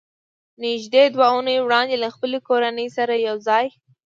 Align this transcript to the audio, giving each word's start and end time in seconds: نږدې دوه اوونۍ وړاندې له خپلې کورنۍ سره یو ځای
نږدې 0.63 1.03
دوه 1.13 1.25
اوونۍ 1.31 1.57
وړاندې 1.61 1.95
له 2.03 2.09
خپلې 2.15 2.39
کورنۍ 2.47 2.87
سره 2.97 3.13
یو 3.27 3.35
ځای 3.47 3.65